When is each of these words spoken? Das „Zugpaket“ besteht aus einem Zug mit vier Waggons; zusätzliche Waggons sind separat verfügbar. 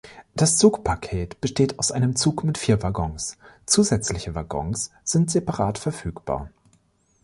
Das 0.35 0.57
„Zugpaket“ 0.57 1.39
besteht 1.41 1.77
aus 1.77 1.91
einem 1.91 2.15
Zug 2.15 2.43
mit 2.43 2.57
vier 2.57 2.81
Waggons; 2.81 3.37
zusätzliche 3.67 4.33
Waggons 4.33 4.89
sind 5.03 5.29
separat 5.29 5.77
verfügbar. 5.77 6.49